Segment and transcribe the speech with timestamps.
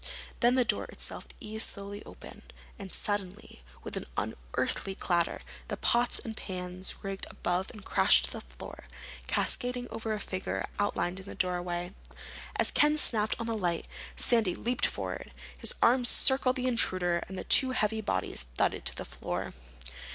[0.39, 2.41] Then the door itself eased slowly open.
[2.79, 8.31] And suddenly, with an unearthly clatter, the pots and pans rigged above it crashed to
[8.31, 8.85] the floor,
[9.27, 11.93] cascading over a figure outlined in the doorway.
[12.55, 13.85] As Ken snapped on the light,
[14.15, 15.31] Sandy leaped forward.
[15.55, 19.53] His arms circled the intruder, and the two heavy bodies thudded to the floor.